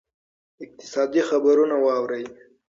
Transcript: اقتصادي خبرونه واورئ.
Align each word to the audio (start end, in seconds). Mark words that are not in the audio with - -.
اقتصادي 0.63 1.21
خبرونه 1.29 1.75
واورئ. 1.85 2.23